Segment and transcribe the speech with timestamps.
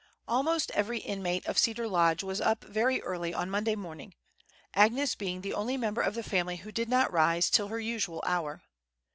[0.27, 4.15] ALMOST every inmate of Cedar Lodge was up very early on Monday morning,
[4.73, 8.23] Agnes being the only member of the family who did not rise till her usual
[8.25, 8.63] hour.